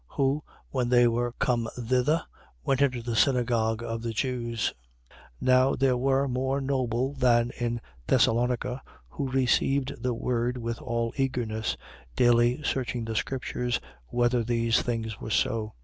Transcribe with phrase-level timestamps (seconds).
[0.15, 2.23] Who, when they were come thither,
[2.63, 4.73] went into the synagogue of the Jews.
[5.09, 5.17] 17:11.
[5.41, 11.13] Now these were more noble than those in Thessalonica, who received the word with all
[11.17, 11.77] eagerness,
[12.15, 15.75] daily searching the scriptures, whether these things were so.